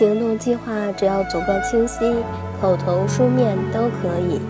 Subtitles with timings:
[0.00, 2.00] 行动计划只要足够清晰，
[2.58, 4.40] 口头、书面都可以。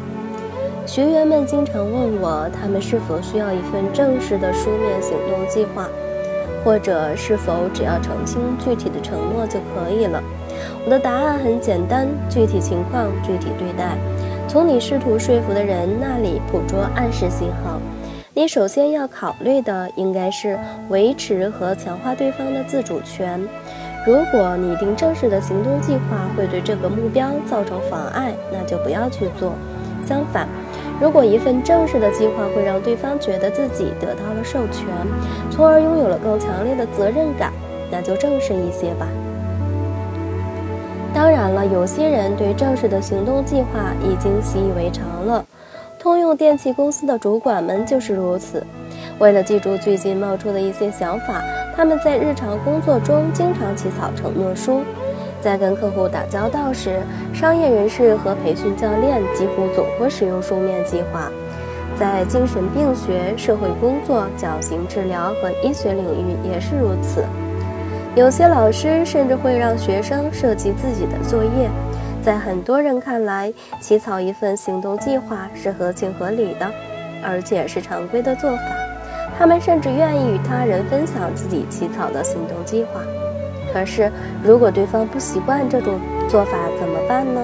[0.87, 5.89] 学员们经常问我，他们是否需要一份正式的书面行动计划，
[6.64, 10.23] 或者是否只要澄清具体的承诺就可以了？
[10.84, 13.98] 我的答案很简单：具体情况具体对待。
[14.46, 17.80] 从你试图说服的人那里捕捉暗示信号。
[18.32, 20.57] 你首先要考虑的应该是
[20.91, 23.41] 维持和强化对方的自主权。
[24.06, 29.52] 如果拟定正式的行动计划会对这个目标造成妨碍，那就不要去做。
[30.06, 30.48] 相反，
[30.98, 34.86] 如果一份正式的计划会让对方觉得自己得到了授权，
[35.50, 37.52] 从而拥有了更强烈的责任感，
[37.90, 39.06] 那就正式一些吧。
[41.12, 45.45] 当然了，有些人对正式的行动计划已经习以为常了。
[45.98, 48.64] 通用电气公司的主管们就是如此。
[49.18, 51.42] 为了记住最近冒出的一些想法，
[51.77, 54.83] 他们在日常工作中经常起草承诺书。
[55.40, 57.01] 在跟客户打交道时，
[57.32, 61.30] 商业人士和培训教练几乎总会使用书面计划。
[61.98, 67.25] 在精神病学、社会工作、矫形治疗和医学领域也是如此。
[68.15, 71.71] 有些老师甚至会让学生设计自己的作业，
[72.22, 76.71] 在很多人看来，起草一份行动计划是合情合理的，
[77.22, 78.62] 而且是常规的做法。
[79.41, 83.00] 他们甚至愿意与他人分享自己起草的行动计划。
[83.72, 84.12] 可是，
[84.44, 87.41] 如果对方不习惯这种做法，怎么办呢？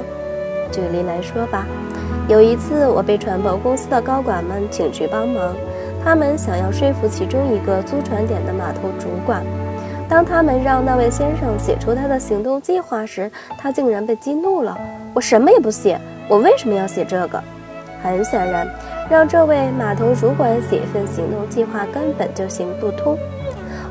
[0.70, 1.66] 举例来说吧，
[2.28, 5.54] 有一次我被船舶公司的高管们请去帮忙，
[6.04, 9.42] 他们想要说服其中一个租船点的码头主管。
[10.06, 14.78] 当他们让那位先生写出他的行动计划时，他竟然被激怒了。
[15.14, 17.42] 我什么也不写，我为什么要写这个？
[18.02, 18.68] 很显然，
[19.08, 23.16] 让这位码头主管写一份行动计划根本就行不通。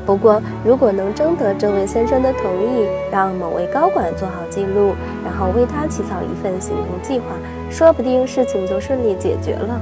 [0.04, 7.24] 不过，如果能征得这位先生的同意，让某位高管做好记录，然后为他起草一份行动计划，
[7.70, 9.80] 说不定事情就顺利解决了。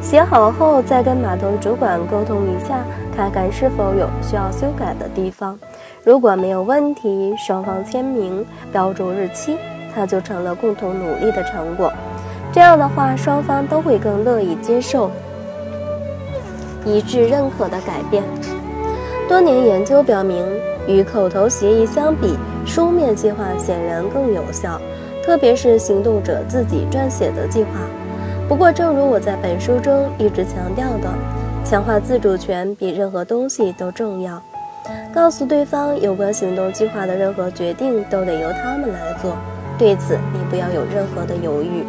[0.00, 2.82] 写好后，再跟码头主管沟通一下，
[3.14, 5.56] 看看是否有需要修改的地方。
[6.02, 9.56] 如果没有问题，双方签名、标注日期，
[9.94, 11.92] 它就成了共同努力的成果。
[12.52, 15.10] 这样的话，双方都会更乐意接受
[16.84, 18.22] 一致认可的改变。
[19.26, 20.44] 多年研究表明，
[20.86, 22.36] 与口头协议相比，
[22.66, 24.78] 书面计划显然更有效，
[25.24, 27.70] 特别是行动者自己撰写的计划。
[28.48, 31.08] 不过，正如我在本书中一直强调的，
[31.64, 34.42] 强化自主权比任何东西都重要。
[35.14, 39.36] 告诉对方有关行动计划的任何决定都得由他们来做，
[39.78, 41.84] 对此你不要有任何的犹豫。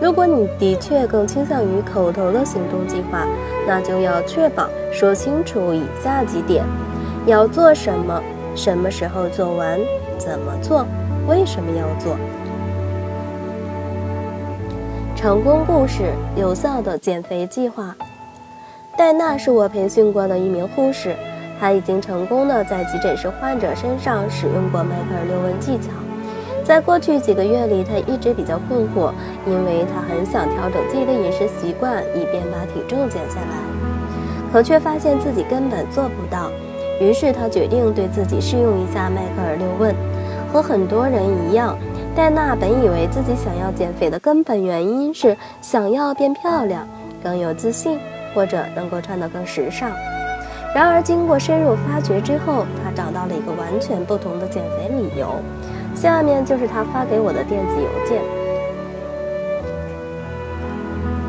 [0.00, 3.26] 如果你的确更倾向于口头的行动计划，
[3.66, 6.64] 那就要确保说清楚以下几点：
[7.26, 8.22] 要做什么，
[8.56, 9.78] 什么时候做完，
[10.16, 10.86] 怎么做，
[11.28, 12.16] 为什么要做。
[15.14, 17.94] 成功故事，有效的减肥计划。
[18.96, 21.14] 戴娜是我培训过的一名护士，
[21.60, 25.90] 她已经成功的在急诊室患者身上使用过迈克尔六问技巧。
[26.70, 29.12] 在过去几个月里，她一直比较困惑，
[29.44, 36.48] 因为她很想调整自己的饮食习惯，以便把体重减下来，可却发现自己根本做不到。
[37.00, 39.92] 于是她决定对自己试用一下迈克尔六问。
[40.52, 41.20] 和很多人
[41.50, 41.76] 一样。
[42.14, 46.86] 戴娜本以为自己想要减肥的根本原因是想要变漂亮、
[47.20, 47.98] 更有自信，
[48.32, 49.90] 或者能够穿得更时尚。
[50.72, 55.34] 然而，经过深入发掘之后，她找到了一个完全不同的减肥理由。
[55.94, 58.22] 下面就是她发给我的电子邮件：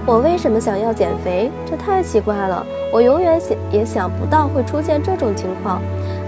[0.06, 1.52] 我为什么想要减肥？
[1.66, 2.66] 这太奇怪了！
[2.94, 5.82] 我永远想也想不到会出现这种情况。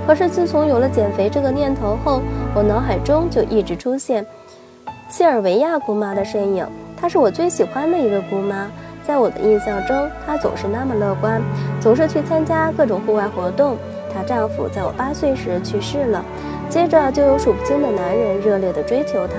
[0.06, 2.22] 可是自从有了减肥这个念头后，
[2.54, 4.26] 我脑海中就一直出现。
[5.10, 6.68] 塞尔维亚姑妈的身影，
[6.98, 8.70] 她是我最喜欢的一个姑妈。
[9.06, 11.42] 在我的印象中，她总是那么乐观，
[11.80, 13.78] 总是去参加各种户外活动。
[14.14, 16.24] 她丈夫在我八岁时去世了，
[16.74, 19.36] 接着就有数不清的男人热烈地追求她。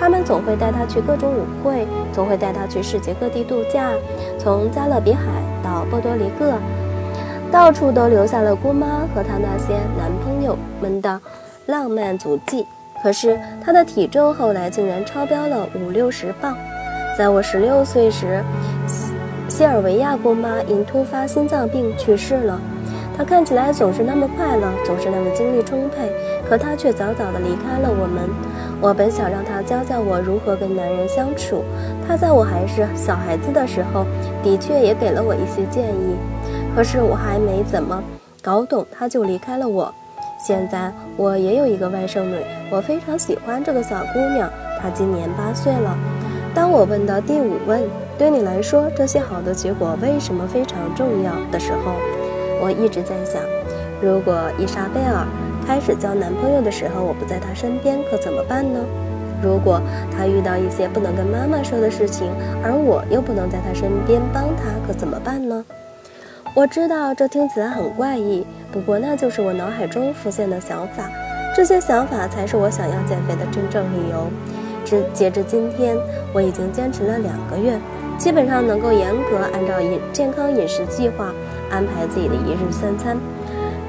[0.00, 3.92] 他们总会带她去各种舞会，总会带她去世界各地度假，
[4.36, 5.22] 从加勒比海
[5.62, 6.54] 到波多黎各，
[7.52, 11.20] 到处都留下了姑妈和她那些男朋友们的
[11.66, 12.66] 浪漫足迹。
[13.00, 16.56] 可是她的体重后来竟然超标了五六十磅。
[17.16, 18.42] 在我十六岁时，
[19.48, 22.60] 西尔维亚姑妈因突发心脏病去世了。
[23.16, 26.12] 她看起来总是那么快乐，总是那么精力充沛，
[26.48, 28.28] 可她却早早地离开了我们。
[28.80, 31.64] 我本想让她教教我如何跟男人相处。
[32.06, 34.04] 她在我还是小孩子的时候，
[34.42, 36.16] 的确也给了我一些建议。
[36.74, 38.02] 可是我还没怎么
[38.42, 39.92] 搞懂，她就离开了我。
[40.38, 42.36] 现在我也有一个外甥女，
[42.70, 44.50] 我非常喜欢这个小姑娘，
[44.80, 45.96] 她今年八岁了。
[46.54, 47.82] 当我问到第五问，
[48.18, 51.92] 对你来说这些好的结果为什么非常重要的时候，
[52.60, 53.42] 我一直在想，
[54.00, 55.26] 如果伊莎贝尔
[55.66, 58.78] 开始交男朋友的时候我不在她身边，可怎么办呢？
[59.42, 59.82] 如果
[60.16, 62.30] 她遇到一些不能跟妈妈说的事情，
[62.62, 65.64] 而我又不能在她身边帮她，可怎么办呢？
[66.54, 71.10] 我知道这听起来很怪异，不过那就是我脑海中浮现的想法。
[71.54, 74.28] 这些想法才是我想要减肥的真正理由。
[74.84, 75.96] 至截至今天，
[76.32, 77.76] 我已经坚持了两个月，
[78.16, 81.34] 基本上能够严格按照饮健康饮食计划
[81.70, 83.16] 安排自己的一日三餐。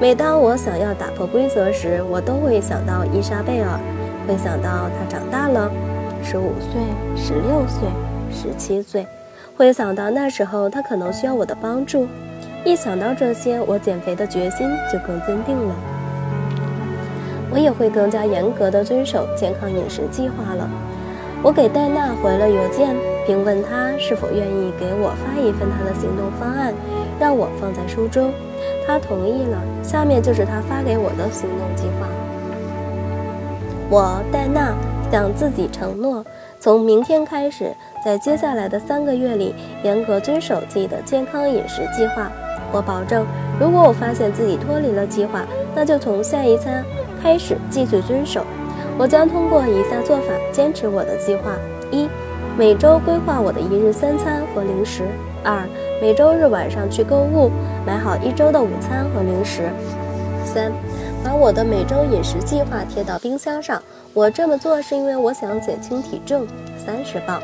[0.00, 3.80] 每当我想要打破规则时，我都会想到伊莎贝尔，
[4.28, 5.68] 会想到她长大了，
[6.22, 6.80] 十五岁、
[7.16, 7.88] 十六岁、
[8.30, 9.04] 十七岁，
[9.56, 12.06] 会想到那时候她可能需要我的帮助。
[12.64, 15.74] 一想到这些，我减肥的决心就更坚定了。
[17.50, 20.70] 我也会更加严格地遵守健康饮食计划了。
[21.42, 22.94] 我给戴娜回了邮件，
[23.26, 26.72] 并问她是否愿意给我发一份她的行动方案，
[27.18, 28.32] 让我放在书中。
[28.86, 29.58] 他同意了。
[29.82, 32.06] 下面就是他发给我的行动计划。
[33.90, 34.74] 我戴娜
[35.10, 36.22] 向自己承诺，
[36.60, 37.74] 从明天开始，
[38.04, 42.30] 在接下来的三个月里，严格遵守自己的健康饮食计划。
[42.70, 43.24] 我保证，
[43.58, 46.84] 如果我发现自己脱离了计划，那就从下一餐
[47.22, 48.44] 开始继续遵守。
[48.98, 51.52] 我将通过以下做法坚持我的计划：
[51.90, 52.06] 一、
[52.58, 55.04] 每周规划我的一日三餐和零食；
[55.42, 55.66] 二、
[56.00, 57.50] 每周日晚上去购物，
[57.84, 59.62] 买好一周的午餐和零食；
[60.44, 60.72] 三、
[61.24, 63.82] 把我的每周饮食计划贴到冰箱上。
[64.14, 66.46] 我这么做是因为我想减轻体重
[66.76, 67.42] 三十磅。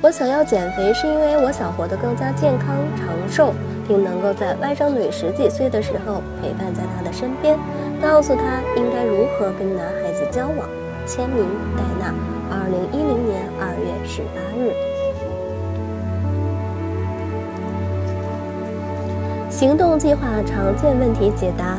[0.00, 3.52] 我想要减肥是因为我想活得更加健康长寿。
[3.88, 7.56] 并能够在外甥女十几岁的时候陪伴在她的身边，
[8.02, 10.68] 告诉她应该如何跟男孩子交往。
[11.06, 11.46] 签名：
[11.76, 12.12] 戴娜，
[12.50, 14.95] 二零一零年二月十八日。
[19.56, 21.78] 行动计划常见问题解答：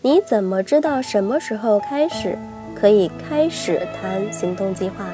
[0.00, 2.34] 你怎么知道什么时候开始
[2.74, 5.04] 可以开始谈行动计划？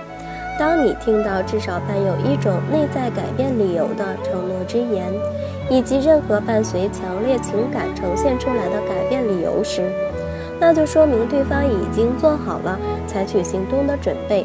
[0.56, 5.12] 当你听到至少伴有一种内在改变理由的承诺之言。
[5.70, 9.90] 以及任何伴随强烈情感呈现出来的改变理由时，
[10.60, 14.44] 那就说明对方已经做好了采取行动的准备。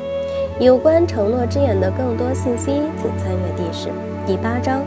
[0.61, 3.89] 有关承诺之言的更多信息，请参阅第十
[4.25, 4.79] 第八章。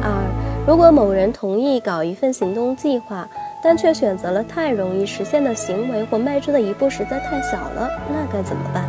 [0.00, 0.24] 二，
[0.64, 3.28] 如果某人同意搞一份行动计划，
[3.60, 8.84] 但却选择了太容易实现的行为或迈出的一步实在太小了，那该怎么办？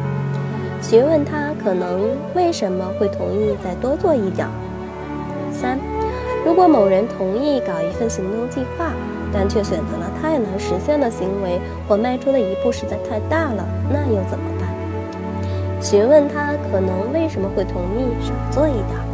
[0.83, 4.47] 询问他可能为什么会同意再多做一点。
[5.51, 5.79] 三。
[6.45, 8.91] 如果某人同意搞一份行动计划，
[9.33, 15.81] 但却选择了太难实现的行为或迈出的一步实在太大了，那又怎么办？
[15.81, 19.12] 询问他可能为什么会同意少做一点。